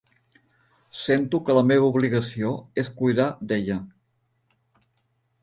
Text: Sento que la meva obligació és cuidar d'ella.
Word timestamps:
Sento 1.01 1.39
que 1.49 1.55
la 1.57 1.63
meva 1.73 1.89
obligació 1.91 2.55
és 2.85 2.91
cuidar 3.03 3.29
d'ella. 3.53 3.79